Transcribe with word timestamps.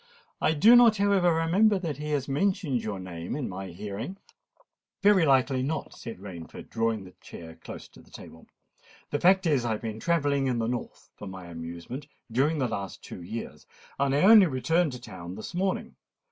I 0.41 0.55
do 0.55 0.75
not, 0.75 0.97
however, 0.97 1.31
remember 1.31 1.77
that 1.77 1.97
he 1.97 2.09
has 2.09 2.27
mentioned 2.27 2.81
your 2.83 2.99
name 2.99 3.35
in 3.35 3.47
my 3.47 3.67
hearing." 3.67 4.17
"Very 5.03 5.27
likely 5.27 5.61
not," 5.61 5.93
said 5.93 6.17
Rainford, 6.17 6.71
drawing 6.71 7.05
a 7.05 7.11
chair 7.23 7.53
close 7.57 7.87
to 7.89 8.01
the 8.01 8.09
table. 8.09 8.47
"The 9.11 9.19
fact 9.19 9.45
is 9.45 9.63
I 9.63 9.73
have 9.73 9.81
been 9.81 9.99
travelling 9.99 10.47
in 10.47 10.57
the 10.57 10.65
north, 10.65 11.11
for 11.17 11.27
my 11.27 11.45
amusement, 11.45 12.07
during 12.31 12.57
the 12.57 12.67
last 12.67 13.03
two 13.03 13.21
years; 13.21 13.67
and 13.99 14.15
I 14.15 14.23
only 14.23 14.47
returned 14.47 14.93
to 14.93 14.99
town 14.99 15.35
this 15.35 15.53
morning. 15.53 15.95